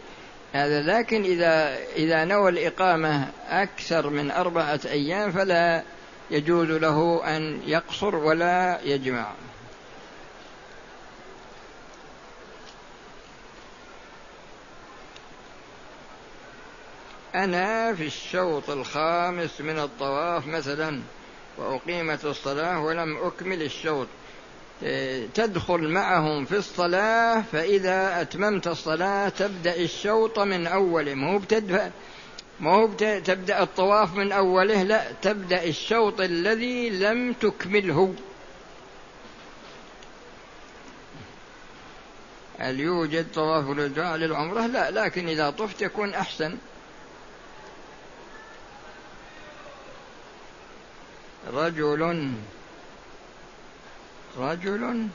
هذا 0.54 0.82
لكن 0.82 1.24
إذا 1.24 1.78
إذا 1.96 2.26
نوى 2.26 2.52
الإقامة 2.52 3.28
أكثر 3.50 4.10
من 4.10 4.32
أربعة 4.32 4.80
أيام 4.86 5.32
فلا 5.32 5.84
يجوز 6.32 6.72
له 6.72 7.22
أن 7.38 7.60
يقصر 7.68 8.16
ولا 8.16 8.80
يجمع. 8.84 9.32
أنا 17.36 17.96
في 17.96 18.06
الشوط 18.06 18.70
الخامس 18.70 19.62
من 19.62 19.80
الطواف 19.80 20.48
مثلا 20.48 21.02
وأقيمت 21.58 22.26
الصلاة 22.26 22.82
ولم 22.82 23.18
أكمل 23.18 23.62
الشوط. 23.62 24.08
تدخل 25.34 25.90
معهم 25.90 26.46
في 26.46 26.58
الصلاة 26.58 27.42
فإذا 27.52 28.22
أتممت 28.22 28.68
الصلاة 28.68 29.30
تبدأ 29.30 29.76
الشوط 29.76 30.40
من 30.40 30.68
أوله 30.68 31.14
مو 31.14 31.38
بتدفع 31.38 31.90
مو 32.60 32.88
تبدأ 32.98 33.64
الطواف 33.64 34.16
من 34.16 34.32
أوله 34.32 34.84
لا 34.84 35.12
تبدأ 35.22 35.64
الشوط 35.64 36.22
الذي 36.22 36.90
لم 36.90 37.34
تكمله. 37.34 38.14
هل 42.60 42.80
يوجد 42.80 43.32
طواف 43.34 43.70
الوداع 43.70 44.16
للعمرة؟ 44.16 44.68
لا 44.68 44.92
لكن 44.92 45.28
إذا 45.28 45.50
طفت 45.50 45.82
يكون 45.82 46.14
أحسن. 46.14 46.58
رجل 51.54 52.34
رجل. 54.38 55.08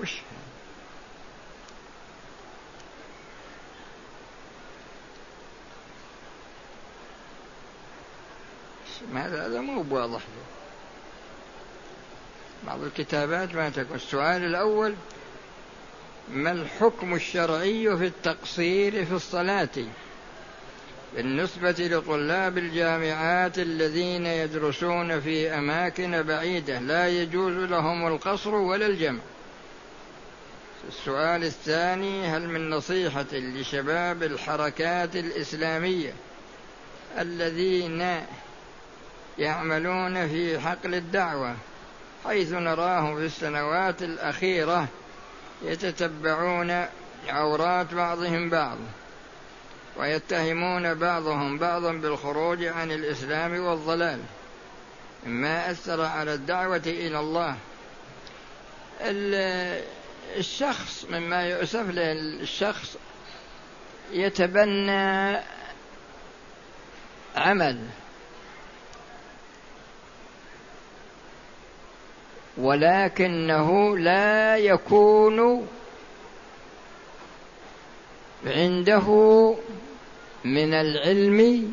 وش؟ 0.00 0.20
هذا 9.14 9.46
هذا 9.46 9.60
مو 9.60 9.82
بواضح. 9.82 10.20
بعض 12.66 12.82
الكتابات 12.82 13.54
ما 13.54 13.70
تكون. 13.70 13.96
السؤال 13.96 14.44
الأول 14.44 14.94
ما 16.28 16.52
الحكم 16.52 17.14
الشرعي 17.14 17.96
في 17.96 18.06
التقصير 18.06 19.04
في 19.04 19.12
الصلاة؟ 19.12 19.68
بالنسبة 21.16 21.70
لطلاب 21.78 22.58
الجامعات 22.58 23.58
الذين 23.58 24.26
يدرسون 24.26 25.20
في 25.20 25.50
أماكن 25.50 26.22
بعيدة 26.22 26.78
لا 26.78 27.08
يجوز 27.08 27.70
لهم 27.70 28.06
القصر 28.06 28.54
ولا 28.54 28.86
الجمع. 28.86 29.20
السؤال 30.88 31.44
الثاني 31.44 32.26
هل 32.26 32.48
من 32.48 32.70
نصيحة 32.70 33.26
لشباب 33.32 34.22
الحركات 34.22 35.16
الإسلامية 35.16 36.12
الذين 37.18 38.20
يعملون 39.38 40.28
في 40.28 40.60
حقل 40.60 40.94
الدعوة 40.94 41.56
حيث 42.24 42.52
نراهم 42.52 43.16
في 43.16 43.24
السنوات 43.24 44.02
الأخيرة 44.02 44.88
يتتبعون 45.62 46.86
عورات 47.28 47.94
بعضهم 47.94 48.50
بعض 48.50 48.78
ويتهمون 49.98 50.94
بعضهم 50.94 51.58
بعضا 51.58 51.92
بالخروج 51.92 52.64
عن 52.64 52.92
الإسلام 52.92 53.60
والضلال. 53.60 54.20
مما 55.26 55.70
أثر 55.70 56.04
على 56.04 56.34
الدعوة 56.34 56.82
إلى 56.86 57.20
الله. 57.20 57.56
الشخص 60.36 61.06
مما 61.10 61.42
يؤسف 61.42 61.90
له 61.90 62.12
الشخص 62.12 62.96
يتبنى 64.12 65.36
عمل. 67.36 67.78
ولكنه 72.56 73.98
لا 73.98 74.56
يكون 74.56 75.68
عنده 78.46 79.54
من 80.44 80.74
العلم 80.74 81.72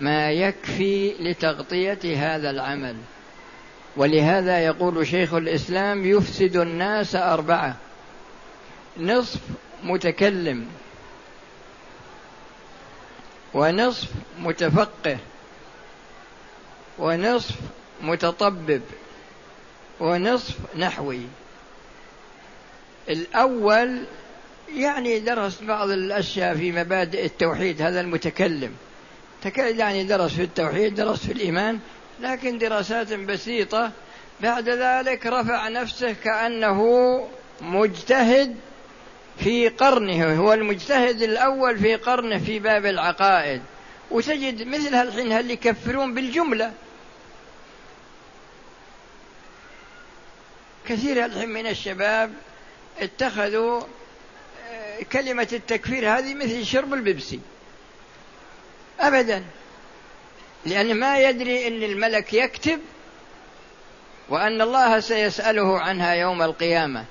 ما 0.00 0.32
يكفي 0.32 1.14
لتغطية 1.20 1.98
هذا 2.16 2.50
العمل. 2.50 2.96
ولهذا 3.96 4.58
يقول 4.60 5.06
شيخ 5.06 5.34
الإسلام 5.34 6.06
يفسد 6.06 6.56
الناس 6.56 7.16
أربعة. 7.16 7.76
نصف 8.98 9.40
متكلم 9.84 10.66
ونصف 13.54 14.08
متفقه 14.38 15.18
ونصف 16.98 17.54
متطبب 18.02 18.82
ونصف 20.00 20.56
نحوي. 20.76 21.20
الأول 23.08 24.04
يعني 24.76 25.20
درس 25.20 25.62
بعض 25.62 25.90
الأشياء 25.90 26.54
في 26.54 26.72
مبادئ 26.72 27.24
التوحيد 27.24 27.82
هذا 27.82 28.00
المتكلم. 28.00 28.72
يعني 29.56 30.04
درس 30.04 30.32
في 30.32 30.42
التوحيد 30.42 30.94
درس 30.94 31.26
في 31.26 31.32
الإيمان 31.32 31.78
لكن 32.20 32.58
دراسات 32.58 33.12
بسيطة. 33.12 33.92
بعد 34.40 34.68
ذلك 34.68 35.26
رفع 35.26 35.68
نفسه 35.68 36.12
كأنه 36.12 37.20
مجتهد 37.60 38.56
في 39.38 39.68
قرنه 39.68 40.34
هو 40.34 40.52
المجتهد 40.52 41.22
الأول 41.22 41.78
في 41.78 41.94
قرنه 41.94 42.38
في 42.38 42.58
باب 42.58 42.86
العقائد. 42.86 43.62
وتجد 44.10 44.66
مثل 44.66 44.94
هالحين 44.94 45.32
هل 45.32 45.50
يكفرون 45.50 46.14
بالجملة. 46.14 46.72
كثير 50.88 51.24
الحين 51.24 51.48
من 51.48 51.66
الشباب 51.66 52.32
اتخذوا 53.00 53.82
كلمة 55.12 55.48
التكفير 55.52 56.18
هذه 56.18 56.34
مثل 56.34 56.66
شرب 56.66 56.94
البيبسي. 56.94 57.40
أبدا. 59.00 59.44
لأن 60.66 61.00
ما 61.00 61.20
يدري 61.20 61.68
أن 61.68 61.82
الملك 61.82 62.32
يكتب 62.32 62.80
وأن 64.28 64.60
الله 64.60 65.00
سيسأله 65.00 65.80
عنها 65.80 66.12
يوم 66.14 66.42
القيامة. 66.42 67.04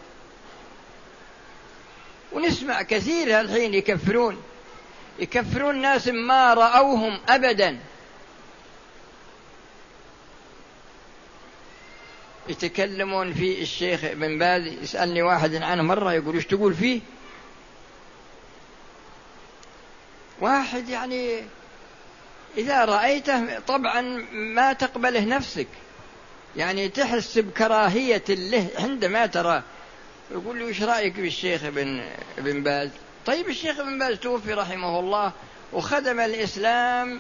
ونسمع 2.31 2.81
كثير 2.81 3.39
الحين 3.39 3.73
يكفرون. 3.73 4.43
يكفرون 5.19 5.81
ناس 5.81 6.07
ما 6.07 6.53
رأوهم 6.53 7.19
أبدا. 7.29 7.79
يتكلمون 12.49 13.33
في 13.33 13.61
الشيخ 13.61 14.03
ابن 14.03 14.37
باز 14.37 14.67
يسألني 14.83 15.21
واحد 15.21 15.55
عنه 15.55 15.83
مرة 15.83 16.13
يقول 16.13 16.35
إيش 16.35 16.45
تقول 16.45 16.73
فيه؟ 16.73 17.01
واحد 20.41 20.89
يعني 20.89 21.43
إذا 22.57 22.85
رأيته 22.85 23.59
طبعا 23.59 24.01
ما 24.31 24.73
تقبله 24.73 25.25
نفسك. 25.25 25.67
يعني 26.55 26.89
تحس 26.89 27.37
بكراهية 27.37 28.23
له 28.29 28.67
عندما 28.79 29.25
تراه 29.25 29.63
يقول 30.31 30.59
له 30.59 30.67
إيش 30.67 30.83
رأيك 30.83 31.19
بالشيخ 31.19 31.63
ابن 31.63 32.03
ابن 32.37 32.63
باز؟ 32.63 32.89
طيب 33.25 33.49
الشيخ 33.49 33.79
ابن 33.79 33.99
باز 33.99 34.17
توفي 34.17 34.53
رحمه 34.53 34.99
الله 34.99 35.31
وخدم 35.73 36.19
الإسلام 36.19 37.19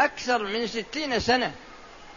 أكثر 0.00 0.44
من 0.44 0.66
ستين 0.66 1.20
سنة. 1.20 1.52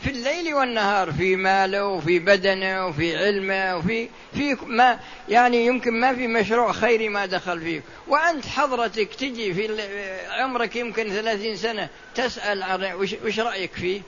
في 0.03 0.09
الليل 0.09 0.53
والنهار 0.53 1.11
في 1.11 1.35
ماله 1.35 1.85
وفي 1.85 2.19
بدنه 2.19 2.87
وفي 2.87 3.17
علمه 3.17 3.77
وفي 3.77 4.09
في 4.33 4.57
ما 4.65 4.99
يعني 5.29 5.65
يمكن 5.65 5.99
ما 5.99 6.15
في 6.15 6.27
مشروع 6.27 6.71
خيري 6.71 7.09
ما 7.09 7.25
دخل 7.25 7.61
فيه 7.61 7.81
وأنت 8.07 8.45
حضرتك 8.45 9.15
تجي 9.15 9.53
في 9.53 9.81
عمرك 10.29 10.75
يمكن 10.75 11.09
ثلاثين 11.09 11.55
سنة 11.55 11.89
تسأل 12.15 12.63
عن 12.63 12.93
وش 13.23 13.39
رأيك 13.39 13.73
فيه؟ 13.73 14.01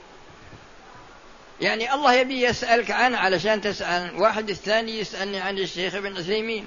يعني 1.60 1.94
الله 1.94 2.14
يبي 2.14 2.42
يسألك 2.42 2.90
عنه 2.90 3.18
علشان 3.18 3.60
تسأل 3.60 4.10
واحد 4.16 4.50
الثاني 4.50 5.00
يسألني 5.00 5.40
عن 5.40 5.58
الشيخ 5.58 5.94
ابن 5.94 6.16
عثيمين. 6.16 6.66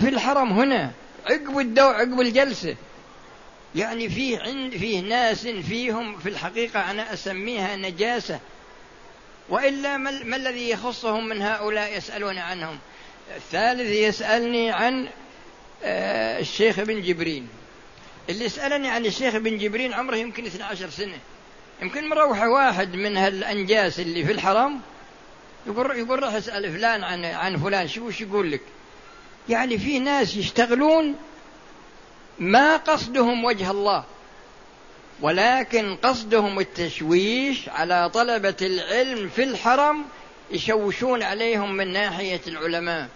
في 0.00 0.08
الحرم 0.08 0.52
هنا 0.52 0.92
عقب 1.26 1.58
الدو 1.58 1.84
عقب 1.84 2.20
الجلسة 2.20 2.76
يعني 3.74 4.08
فيه 4.08 4.38
عند 4.40 4.76
فيه 4.76 5.00
ناس 5.00 5.46
فيهم 5.46 6.18
في 6.18 6.28
الحقيقة 6.28 6.90
أنا 6.90 7.12
أسميها 7.12 7.76
نجاسة. 7.76 8.40
وإلا 9.48 9.96
ما 9.96 10.36
الذي 10.36 10.70
يخصهم 10.70 11.28
من 11.28 11.42
هؤلاء 11.42 11.96
يسألون 11.96 12.38
عنهم؟ 12.38 12.78
الثالث 13.36 13.90
يسألني 13.90 14.70
عن 14.70 15.08
آه، 15.84 16.40
الشيخ 16.40 16.78
ابن 16.78 17.02
جبرين. 17.02 17.48
اللي 18.28 18.48
سألني 18.48 18.88
عن 18.88 19.06
الشيخ 19.06 19.34
ابن 19.34 19.58
جبرين 19.58 19.92
عمره 19.92 20.16
يمكن 20.16 20.46
12 20.46 20.90
سنة. 20.90 21.18
يمكن 21.82 22.08
مروحة 22.08 22.48
واحد 22.48 22.94
من 22.94 23.16
هالأنجاس 23.16 24.00
اللي 24.00 24.24
في 24.24 24.32
الحرم 24.32 24.80
يقول 25.66 25.98
يقول 25.98 26.22
روح 26.22 26.34
اسأل 26.34 26.72
فلان 26.72 27.04
عن 27.04 27.24
عن 27.24 27.56
فلان 27.56 27.88
شو 27.88 28.06
وش 28.06 28.20
يقول 28.20 28.52
لك؟ 28.52 28.60
يعني 29.48 29.78
في 29.78 29.98
ناس 29.98 30.36
يشتغلون 30.36 31.14
ما 32.38 32.76
قصدهم 32.76 33.44
وجه 33.44 33.70
الله 33.70 34.04
ولكن 35.20 35.96
قصدهم 35.96 36.58
التشويش 36.60 37.68
على 37.68 38.10
طلبة 38.10 38.56
العلم 38.62 39.28
في 39.28 39.42
الحرم 39.42 40.04
يشوشون 40.50 41.22
عليهم 41.22 41.72
من 41.72 41.92
ناحية 41.92 42.40
العلماء. 42.46 43.08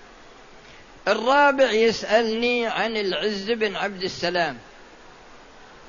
الرابع 1.09 1.71
يسألني 1.71 2.67
عن 2.67 2.97
العز 2.97 3.51
بن 3.51 3.77
عبد 3.77 4.03
السلام. 4.03 4.59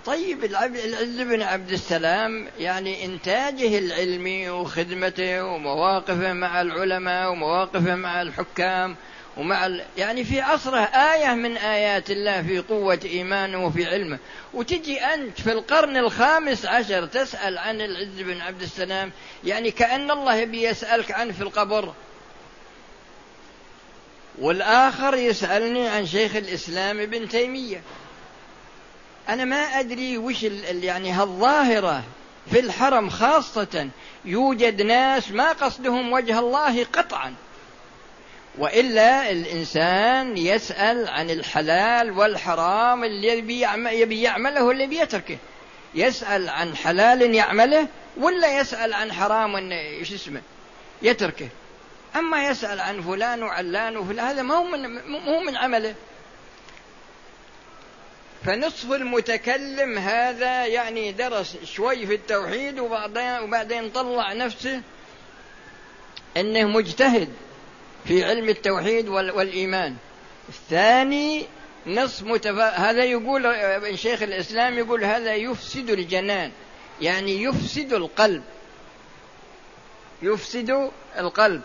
طيب 0.05 0.43
العز 0.43 1.21
بن 1.21 1.41
عبد 1.41 1.71
السلام 1.71 2.47
يعني 2.59 3.05
إنتاجه 3.05 3.77
العلمي 3.77 4.49
وخدمته 4.49 5.43
ومواقفه 5.43 6.33
مع 6.33 6.61
العلماء 6.61 7.31
ومواقفه 7.31 7.95
مع 7.95 8.21
الحكام 8.21 8.95
ومع 9.37 9.65
ال... 9.65 9.85
يعني 9.97 10.23
في 10.23 10.41
عصره 10.41 10.79
آية 10.79 11.33
من 11.33 11.57
آيات 11.57 12.11
الله 12.11 12.41
في 12.41 12.59
قوة 12.59 12.99
إيمانه 13.05 13.65
وفي 13.65 13.85
علمه. 13.85 14.19
وتجي 14.53 15.01
أنت 15.01 15.41
في 15.41 15.51
القرن 15.51 15.97
الخامس 15.97 16.65
عشر 16.65 17.05
تسأل 17.05 17.57
عن 17.57 17.81
العز 17.81 18.21
بن 18.21 18.41
عبد 18.41 18.61
السلام 18.61 19.11
يعني 19.43 19.71
كأن 19.71 20.11
الله 20.11 20.35
يبي 20.35 20.63
يسألك 20.63 21.11
عنه 21.11 21.33
في 21.33 21.41
القبر. 21.41 21.93
والآخر 24.39 25.15
يسألني 25.15 25.87
عن 25.87 26.05
شيخ 26.05 26.35
الإسلام 26.35 26.99
ابن 26.99 27.29
تيمية. 27.29 27.81
أنا 29.29 29.45
ما 29.45 29.57
أدري 29.57 30.17
وش 30.17 30.43
يعني 30.83 31.11
هالظاهرة 31.11 32.03
في 32.51 32.59
الحرم 32.59 33.09
خاصة. 33.09 33.89
يوجد 34.25 34.81
ناس 34.81 35.31
ما 35.31 35.51
قصدهم 35.51 36.11
وجه 36.11 36.39
الله 36.39 36.83
قطعا. 36.83 37.33
وإلا 38.59 39.31
الإنسان 39.31 40.37
يسأل 40.37 41.07
عن 41.07 41.29
الحلال 41.29 42.11
والحرام 42.11 43.03
اللي 43.03 43.27
يبي 44.01 44.21
يعمله 44.21 44.63
واللي 44.63 44.83
يبي 44.83 44.99
يتركه. 44.99 45.37
يسأل 45.95 46.49
عن 46.49 46.75
حلال 46.75 47.35
يعمله 47.35 47.87
ولا 48.17 48.59
يسأل 48.59 48.93
عن 48.93 49.13
حرام 49.13 49.71
إيش 49.71 50.13
اسمه 50.13 50.41
يتركه. 51.01 51.49
أما 52.15 52.47
يسأل 52.47 52.79
عن 52.79 53.01
فلان 53.01 53.43
وعلان 53.43 53.97
وفلان 53.97 54.25
هذا 54.25 54.41
ما 54.41 54.55
هو 54.55 54.63
من 54.63 55.01
مو 55.07 55.39
من 55.39 55.57
عمله. 55.57 55.95
فنصف 58.45 58.91
المتكلم 58.91 59.97
هذا 59.97 60.65
يعني 60.65 61.11
درس 61.11 61.57
شوي 61.63 62.07
في 62.07 62.15
التوحيد 62.15 62.79
وبعدين 62.79 63.39
وبعدين 63.39 63.89
طلع 63.89 64.33
نفسه 64.33 64.81
إنه 66.37 66.63
مجتهد. 66.67 67.29
في 68.05 68.23
علم 68.25 68.49
التوحيد 68.49 69.07
والإيمان. 69.07 69.95
الثاني 70.49 71.45
نص 71.87 72.23
متفا... 72.23 72.69
هذا 72.69 73.03
يقول 73.03 73.55
شيخ 73.95 74.21
الإسلام 74.21 74.77
يقول 74.77 75.03
هذا 75.03 75.35
يفسد 75.35 75.89
الجنان. 75.89 76.51
يعني 77.01 77.43
يفسد 77.43 77.93
القلب. 77.93 78.43
يفسد 80.21 80.89
القلب. 81.17 81.61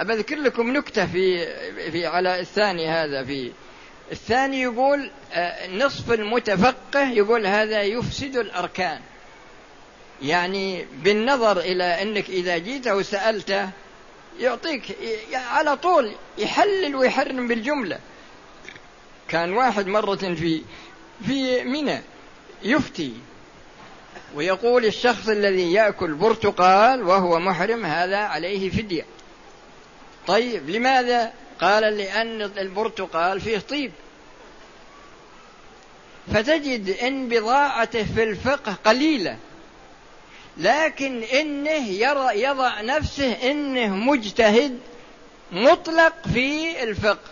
أذكر 0.00 0.36
لكم 0.36 0.70
نكتة 0.76 1.06
في 1.06 1.46
في 1.90 2.06
على 2.06 2.40
الثاني 2.40 2.88
هذا 2.88 3.24
في 3.24 3.52
الثاني 4.12 4.62
يقول 4.62 5.10
آه، 5.32 5.68
نصف 5.68 6.12
المتفقه 6.12 7.10
يقول 7.10 7.46
هذا 7.46 7.82
يفسد 7.82 8.36
الأركان. 8.36 9.00
يعني 10.22 10.86
بالنظر 11.02 11.60
إلى 11.60 11.84
أنك 11.84 12.28
إذا 12.28 12.58
جيت 12.58 12.88
وسألته 12.88 13.70
يعطيك 14.38 14.96
على 15.32 15.76
طول 15.76 16.14
يحلل 16.38 16.96
ويحرم 16.96 17.48
بالجملة. 17.48 17.98
كان 19.28 19.52
واحد 19.52 19.86
مرة 19.86 20.16
في 20.16 20.62
في 21.26 21.64
منى 21.64 22.00
يفتي 22.62 23.12
ويقول 24.34 24.84
الشخص 24.84 25.28
الذي 25.28 25.72
يأكل 25.72 26.14
برتقال 26.14 27.02
وهو 27.02 27.38
محرم 27.38 27.84
هذا 27.86 28.16
عليه 28.18 28.70
فدية. 28.70 29.04
طيب 30.26 30.70
لماذا؟ 30.70 31.32
قال 31.60 31.82
لأن 31.82 32.42
البرتقال 32.42 33.40
فيه 33.40 33.58
طيب. 33.58 33.92
فتجد 36.34 36.88
ان 36.88 37.28
بضاعته 37.28 38.04
في 38.04 38.22
الفقه 38.22 38.72
قليلة. 38.84 39.36
لكن 40.58 41.22
إنه 41.22 41.88
يرى 41.88 42.42
يضع 42.42 42.80
نفسه 42.80 43.32
إنه 43.50 43.96
مجتهد 43.96 44.78
مطلق 45.52 46.14
في 46.32 46.82
الفقه. 46.82 47.30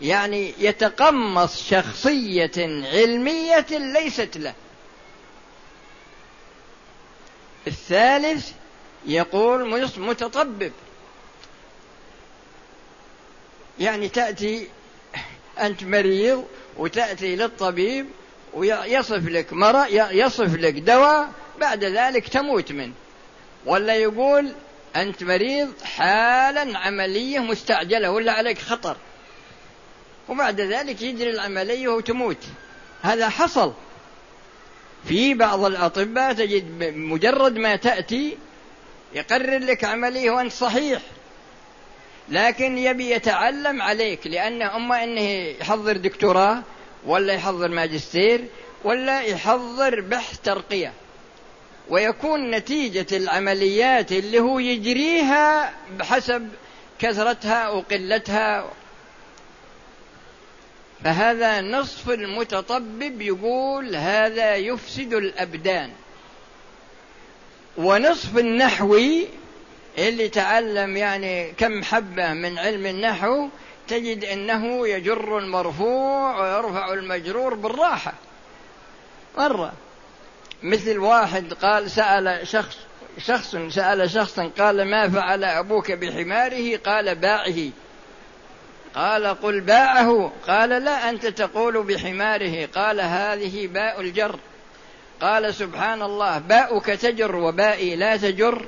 يعني 0.00 0.54
يتقمص 0.58 1.68
شخصية 1.68 2.52
علمية 2.92 3.66
ليست 3.70 4.36
له. 4.36 4.54
الثالث 7.66 8.50
يقول 9.06 9.84
متطبب. 9.98 10.72
يعني 13.78 14.08
تأتي 14.08 14.68
أنت 15.60 15.84
مريض 15.84 16.44
وتأتي 16.76 17.36
للطبيب 17.36 18.06
ويصف 18.54 19.28
لك 19.28 19.52
مرض 19.52 19.86
يصف 19.90 20.54
لك 20.54 20.74
دواء 20.74 21.30
بعد 21.60 21.84
ذلك 21.84 22.28
تموت 22.28 22.72
منه. 22.72 22.92
ولا 23.66 23.94
يقول 23.94 24.52
أنت 24.96 25.24
مريض 25.24 25.72
حالا 25.84 26.78
عملية 26.78 27.38
مستعجلة 27.38 28.10
ولا 28.10 28.32
عليك 28.32 28.58
خطر. 28.58 28.96
وبعد 30.28 30.60
ذلك 30.60 31.02
يجري 31.02 31.30
العملية 31.30 31.88
وتموت. 31.88 32.44
هذا 33.02 33.28
حصل. 33.28 33.72
في 35.04 35.34
بعض 35.34 35.64
الأطباء 35.64 36.32
تجد 36.32 36.94
مجرد 36.94 37.56
ما 37.56 37.76
تأتي 37.76 38.38
يقرر 39.14 39.58
لك 39.58 39.84
عملية 39.84 40.30
وأنت 40.30 40.52
صحيح. 40.52 41.02
لكن 42.28 42.78
يبي 42.78 43.10
يتعلم 43.10 43.82
عليك 43.82 44.26
لأنه 44.26 44.76
أما 44.76 45.04
أنه 45.04 45.20
يحضر 45.60 45.96
دكتوراه 45.96 46.62
ولا 47.06 47.32
يحضر 47.32 47.68
ماجستير 47.68 48.44
ولا 48.84 49.20
يحضر 49.20 50.00
بحث 50.00 50.38
ترقية. 50.40 50.92
ويكون 51.90 52.50
نتيجة 52.50 53.16
العمليات 53.16 54.12
اللي 54.12 54.40
هو 54.40 54.58
يجريها 54.58 55.74
بحسب 55.98 56.48
كثرتها 56.98 57.68
وقلتها 57.68 58.70
فهذا 61.04 61.60
نصف 61.60 62.10
المتطبب 62.10 63.20
يقول 63.22 63.96
هذا 63.96 64.56
يفسد 64.56 65.14
الأبدان. 65.14 65.90
ونصف 67.78 68.38
النحوي 68.38 69.26
اللي 69.98 70.28
تعلم 70.28 70.96
يعني 70.96 71.52
كم 71.52 71.82
حبة 71.82 72.32
من 72.32 72.58
علم 72.58 72.86
النحو 72.86 73.48
تجد 73.88 74.24
أنه 74.24 74.88
يجر 74.88 75.38
المرفوع 75.38 76.40
ويرفع 76.40 76.92
المجرور 76.92 77.54
بالراحة. 77.54 78.12
مرة. 79.38 79.72
مثل 80.62 80.98
واحد 80.98 81.52
قال 81.52 81.90
سأل 81.90 82.48
شخص 82.48 82.76
شخص 83.18 83.56
سأل 83.68 84.10
شخصا 84.10 84.50
قال 84.58 84.90
ما 84.90 85.08
فعل 85.08 85.44
أبوك 85.44 85.92
بحماره؟ 85.92 86.76
قال 86.76 87.14
باعه. 87.14 87.70
قال 88.94 89.26
قل 89.26 89.60
باعه. 89.60 90.32
قال 90.46 90.68
لا 90.68 91.10
أنت 91.10 91.26
تقول 91.26 91.82
بحماره. 91.82 92.66
قال 92.66 93.00
هذه 93.00 93.66
باء 93.66 94.00
الجر. 94.00 94.38
قال 95.20 95.54
سبحان 95.54 96.02
الله 96.02 96.38
باؤك 96.38 96.86
تجر 96.86 97.36
وبائي 97.36 97.96
لا 97.96 98.16
تجر. 98.16 98.66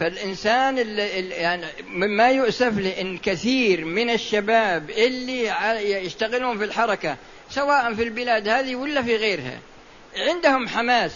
فالإنسان 0.00 0.78
اللي 0.78 1.28
يعني 1.30 1.66
مما 1.88 2.30
يؤسف 2.30 2.78
له 2.78 3.00
إن 3.00 3.18
كثير 3.18 3.84
من 3.84 4.10
الشباب 4.10 4.90
اللي 4.90 5.52
يشتغلون 6.04 6.58
في 6.58 6.64
الحركة 6.64 7.16
سواء 7.50 7.94
في 7.94 8.02
البلاد 8.02 8.48
هذه 8.48 8.74
ولا 8.74 9.02
في 9.02 9.16
غيرها. 9.16 9.58
عندهم 10.16 10.68
حماس 10.68 11.12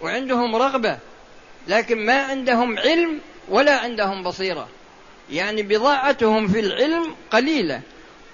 وعندهم 0.00 0.56
رغبة 0.56 0.98
لكن 1.68 2.06
ما 2.06 2.22
عندهم 2.22 2.78
علم 2.78 3.20
ولا 3.48 3.78
عندهم 3.78 4.22
بصيرة. 4.22 4.68
يعني 5.30 5.62
بضاعتهم 5.62 6.48
في 6.48 6.60
العلم 6.60 7.14
قليلة 7.30 7.80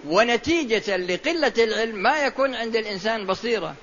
ونتيجة 0.07 0.97
لقلة 0.97 1.53
العلم 1.59 1.97
ما 1.97 2.19
يكون 2.19 2.55
عند 2.55 2.77
الإنسان 2.77 3.27
بصيرة. 3.27 3.75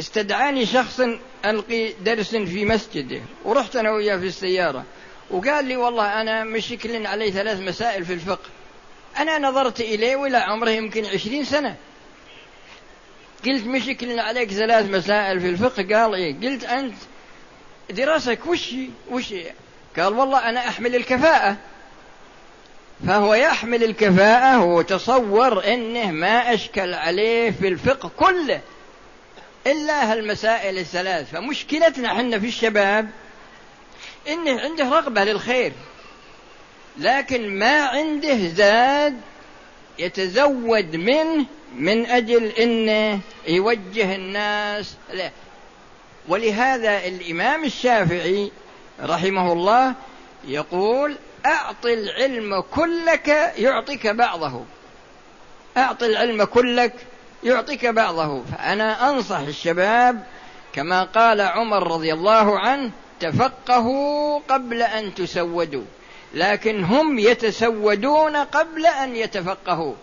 استدعاني 0.00 0.66
شخص 0.66 1.00
ألقي 1.44 1.92
درس 1.92 2.36
في 2.36 2.64
مسجده 2.64 3.20
ورحت 3.44 3.76
أنا 3.76 3.90
وياه 3.92 4.16
في 4.16 4.26
السيارة 4.26 4.84
وقال 5.30 5.64
لي 5.64 5.76
والله 5.76 6.20
أنا 6.20 6.44
مشكل 6.44 7.06
علي 7.06 7.30
ثلاث 7.30 7.60
مسائل 7.60 8.04
في 8.04 8.12
الفقه. 8.12 8.48
أنا 9.18 9.38
نظرت 9.38 9.80
إليه 9.80 10.16
وإلى 10.16 10.36
عمره 10.36 10.70
يمكن 10.70 11.04
عشرين 11.04 11.44
سنة. 11.44 11.76
قلت 13.44 13.66
مشكل 13.66 14.20
عليك 14.20 14.50
ثلاث 14.50 14.86
مسائل 14.90 15.40
في 15.40 15.48
الفقه؟ 15.48 15.96
قال 15.96 16.14
إيه 16.14 16.34
قلت 16.42 16.64
أنت 16.64 16.94
دراستك 17.90 18.46
وش 18.46 18.74
وش 19.10 19.34
قال 19.96 20.12
والله 20.12 20.48
أنا 20.48 20.68
أحمل 20.68 20.96
الكفاءة. 20.96 21.56
فهو 23.06 23.34
يحمل 23.34 23.84
الكفاءة 23.84 24.64
وتصور 24.64 25.64
أنه 25.72 26.10
ما 26.10 26.54
أشكل 26.54 26.94
عليه 26.94 27.50
في 27.50 27.68
الفقه 27.68 28.10
كله 28.16 28.60
إلا 29.66 30.12
هالمسائل 30.12 30.78
الثلاث. 30.78 31.30
فمشكلتنا 31.30 32.12
إحنا 32.12 32.38
في 32.38 32.46
الشباب 32.46 33.10
إنه 34.28 34.60
عنده 34.60 34.84
رغبة 34.88 35.24
للخير 35.24 35.72
لكن 36.98 37.58
ما 37.58 37.82
عنده 37.82 38.48
زاد 38.48 39.20
يتزود 39.98 40.96
منه 40.96 41.46
من 41.78 42.06
أجل 42.06 42.44
أنه 42.46 43.20
يوجه 43.48 44.14
الناس 44.14 44.96
له 45.12 45.30
ولهذا 46.28 47.06
الإمام 47.06 47.64
الشافعي 47.64 48.50
رحمه 49.02 49.52
الله 49.52 49.94
يقول 50.48 51.16
أعط 51.46 51.86
العلم 51.86 52.60
كلك 52.60 53.28
يعطيك 53.58 54.06
بعضه. 54.06 54.64
أعط 55.76 56.02
العلم 56.02 56.44
كلك 56.44 56.92
يعطيك 57.44 57.86
بعضه. 57.86 58.42
فأنا 58.42 59.10
أنصح 59.10 59.38
الشباب 59.38 60.26
كما 60.72 61.04
قال 61.04 61.40
عمر 61.40 61.92
رضي 61.92 62.12
الله 62.12 62.58
عنه 62.58 62.90
تفقهوا 63.20 64.40
قبل 64.48 64.82
أن 64.82 65.14
تسودوا 65.14 65.84
لكن 66.34 66.84
هم 66.84 67.18
يتسودون 67.18 68.36
قبل 68.36 68.86
أن 68.86 69.16
يتفقهوا. 69.16 69.94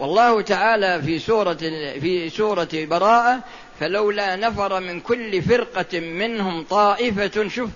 والله 0.00 0.40
تعالى 0.40 1.02
في 1.02 1.18
سورة 1.18 1.54
في 2.00 2.30
سورة 2.30 2.68
براءة 2.74 3.40
فلولا 3.80 4.36
نفر 4.36 4.80
من 4.80 5.00
كل 5.00 5.42
فرقة 5.42 6.00
منهم 6.00 6.64
طائفة 6.64 7.48
شوف 7.48 7.70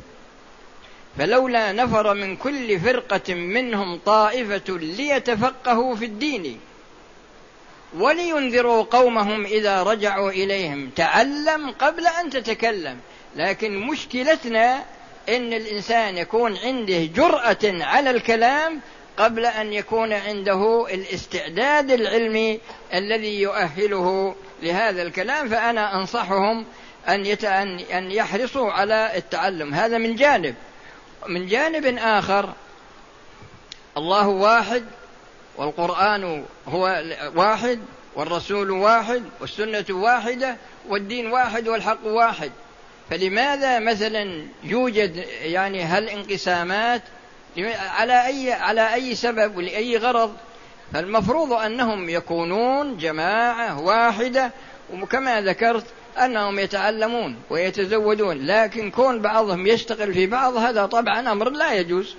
فلولا 1.18 1.72
نفر 1.72 2.14
من 2.14 2.36
كل 2.36 2.80
فرقة 2.80 3.34
منهم 3.34 3.98
طائفة 4.06 4.78
ليتفقهوا 4.78 5.96
في 5.96 6.04
الدين 6.04 6.60
ولينذروا 7.98 8.82
قومهم 8.82 9.44
إذا 9.44 9.82
رجعوا 9.82 10.30
إليهم. 10.30 10.90
تعلم 10.96 11.70
قبل 11.70 12.06
أن 12.06 12.30
تتكلم 12.30 12.98
لكن 13.36 13.78
مشكلتنا 13.78 14.84
إن 15.28 15.52
الإنسان 15.52 16.16
يكون 16.16 16.56
عنده 16.56 17.04
جرأة 17.04 17.84
على 17.84 18.10
الكلام 18.10 18.80
قبل 19.16 19.46
أن 19.46 19.72
يكون 19.72 20.12
عنده 20.12 20.86
الاستعداد 20.94 21.90
العلمي 21.90 22.60
الذي 22.94 23.40
يؤهله 23.40 24.34
لهذا 24.62 25.02
الكلام 25.02 25.48
فأنا 25.48 25.96
أنصحهم 25.96 26.64
أن 27.08 27.26
أن 27.92 28.10
يحرصوا 28.10 28.72
على 28.72 29.12
التعلم. 29.16 29.74
هذا 29.74 29.98
من 29.98 30.16
جانب. 30.16 30.54
من 31.28 31.46
جانب 31.46 31.98
آخر 31.98 32.52
الله 33.96 34.28
واحد 34.28 34.84
والقرآن 35.56 36.44
هو 36.68 37.02
واحد 37.34 37.80
والرسول 38.14 38.70
واحد 38.70 39.22
والسنة 39.40 39.84
واحدة 39.90 40.56
والدين 40.88 41.32
واحد 41.32 41.68
والحق 41.68 42.06
واحد. 42.06 42.52
فلماذا 43.10 43.78
مثلا 43.78 44.46
يوجد 44.64 45.16
يعني 45.42 45.82
هالانقسامات 45.82 47.02
على 47.78 48.26
أي 48.26 48.52
على 48.52 48.94
أي 48.94 49.14
سبب 49.14 49.56
ولأي 49.56 49.96
غرض 49.96 50.32
فالمفروض 50.92 51.52
أنهم 51.52 52.08
يكونون 52.08 52.96
جماعة 52.96 53.80
واحدة 53.80 54.52
وكما 54.92 55.40
ذكرت 55.40 55.84
أنهم 56.18 56.58
يتعلمون 56.58 57.36
ويتزودون 57.50 58.46
لكن 58.46 58.90
كون 58.90 59.22
بعضهم 59.22 59.66
يشتغل 59.66 60.14
في 60.14 60.26
بعض 60.26 60.56
هذا 60.56 60.86
طبعا 60.86 61.32
أمر 61.32 61.50
لا 61.50 61.74
يجوز. 61.74 62.14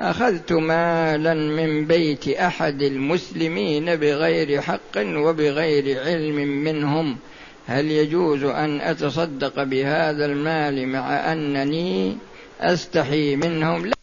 أخذت 0.00 0.52
مالا 0.52 1.34
من 1.34 1.86
بيت 1.86 2.28
أحد 2.28 2.82
المسلمين 2.82 3.96
بغير 3.96 4.60
حق 4.60 4.96
وبغير 4.96 6.00
علم 6.04 6.34
منهم. 6.64 7.18
هل 7.68 7.90
يجوز 7.90 8.44
أن 8.44 8.80
أتصدق 8.80 9.62
بهذا 9.62 10.24
المال 10.26 10.88
مع 10.88 11.32
أنني 11.32 12.16
أستحي 12.60 13.36
منهم؟ 13.36 13.86
لا. 13.86 13.94